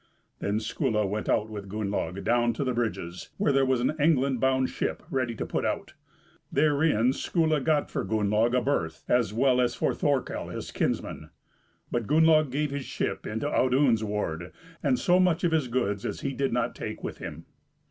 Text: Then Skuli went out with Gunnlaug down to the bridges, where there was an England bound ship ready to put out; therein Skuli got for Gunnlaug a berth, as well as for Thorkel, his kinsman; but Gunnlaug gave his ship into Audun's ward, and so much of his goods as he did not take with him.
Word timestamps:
Then 0.39 0.57
Skuli 0.59 1.07
went 1.07 1.29
out 1.29 1.47
with 1.47 1.69
Gunnlaug 1.69 2.23
down 2.23 2.53
to 2.53 2.63
the 2.63 2.73
bridges, 2.73 3.29
where 3.37 3.51
there 3.53 3.67
was 3.67 3.81
an 3.81 3.93
England 3.99 4.39
bound 4.39 4.71
ship 4.71 5.03
ready 5.11 5.35
to 5.35 5.45
put 5.45 5.63
out; 5.63 5.93
therein 6.51 7.13
Skuli 7.13 7.63
got 7.63 7.91
for 7.91 8.03
Gunnlaug 8.03 8.55
a 8.57 8.61
berth, 8.63 9.03
as 9.07 9.31
well 9.31 9.61
as 9.61 9.75
for 9.75 9.93
Thorkel, 9.93 10.47
his 10.49 10.71
kinsman; 10.71 11.29
but 11.91 12.07
Gunnlaug 12.07 12.49
gave 12.49 12.71
his 12.71 12.85
ship 12.85 13.27
into 13.27 13.45
Audun's 13.47 14.03
ward, 14.03 14.51
and 14.81 14.97
so 14.97 15.19
much 15.19 15.43
of 15.43 15.51
his 15.51 15.67
goods 15.67 16.03
as 16.03 16.21
he 16.21 16.33
did 16.33 16.51
not 16.51 16.73
take 16.73 17.03
with 17.03 17.19
him. 17.19 17.45